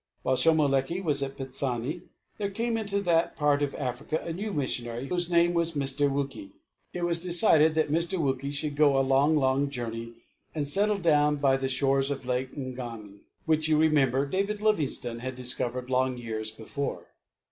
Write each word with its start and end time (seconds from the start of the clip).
While 0.23 0.35
Shomolekae 0.35 1.03
was 1.03 1.21
at 1.21 1.37
Pitsani 1.37 2.01
there 2.39 2.49
came 2.49 2.75
into 2.75 3.01
that 3.01 3.35
part 3.35 3.61
of 3.61 3.75
Africa 3.75 4.19
a 4.25 4.33
new 4.33 4.51
missionary, 4.51 5.07
whose 5.09 5.29
name 5.29 5.53
was 5.53 5.73
Mr. 5.73 6.09
Wookey. 6.09 6.53
It 6.91 7.03
was 7.05 7.21
decided 7.21 7.75
that 7.75 7.91
Mr. 7.91 8.17
Wookey 8.17 8.51
should 8.51 8.75
go 8.75 8.97
a 8.97 9.01
long, 9.05 9.37
long 9.37 9.69
journey 9.69 10.13
and 10.55 10.67
settle 10.67 10.97
down 10.97 11.35
by 11.35 11.55
the 11.55 11.69
shores 11.69 12.09
of 12.09 12.25
Lake 12.25 12.55
Ngami, 12.57 13.19
which, 13.45 13.67
you 13.67 13.77
remember, 13.77 14.25
David 14.25 14.59
Livingstone 14.59 15.19
had 15.19 15.35
discovered 15.35 15.91
long 15.91 16.17
years 16.17 16.49
before. 16.49 17.05